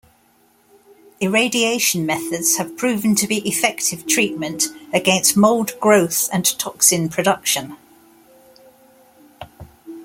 Irradiation 1.19 2.07
methods 2.07 2.55
have 2.57 2.75
proven 2.75 3.13
to 3.13 3.27
be 3.27 3.47
effective 3.47 4.07
treatment 4.07 4.63
against 4.91 5.37
mold 5.37 5.79
growth 5.79 6.27
and 6.33 6.43
toxin 6.57 7.07
production. 7.07 7.77